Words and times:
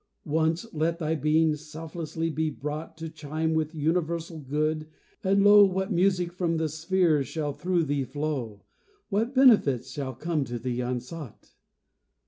Once 0.25 0.65
let 0.73 0.97
thy 0.97 1.13
being 1.13 1.53
selflessly 1.55 2.31
be 2.31 2.49
brought 2.49 2.97
To 2.97 3.07
chime 3.07 3.53
with 3.53 3.75
universal 3.75 4.39
good, 4.39 4.87
and 5.23 5.43
lo! 5.43 5.63
What 5.63 5.91
music 5.91 6.33
from 6.33 6.57
the 6.57 6.69
spheres 6.69 7.27
shall 7.27 7.53
through 7.53 7.83
thee 7.83 8.03
flow! 8.05 8.63
What 9.09 9.35
benefits 9.35 9.91
shall 9.91 10.15
come 10.15 10.43
to 10.45 10.57
thee 10.57 10.81
unsought! 10.81 11.53